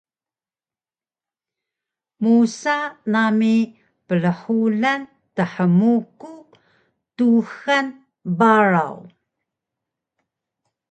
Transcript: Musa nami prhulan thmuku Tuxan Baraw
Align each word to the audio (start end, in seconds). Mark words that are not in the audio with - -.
Musa 2.21 2.77
nami 3.11 3.55
prhulan 4.07 5.01
thmuku 5.35 6.33
Tuxan 7.17 7.85
Baraw 8.39 8.97